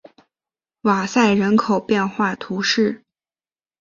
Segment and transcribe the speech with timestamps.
[0.81, 3.03] 瓦塞人口变化图示